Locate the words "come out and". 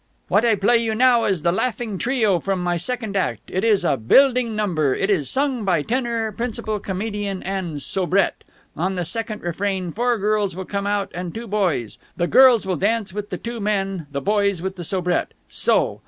10.65-11.35